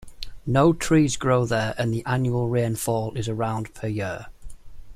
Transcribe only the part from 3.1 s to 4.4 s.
is around per year.